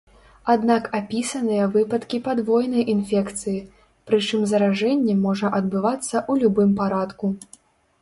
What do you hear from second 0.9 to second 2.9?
апісаныя выпадкі падвойнай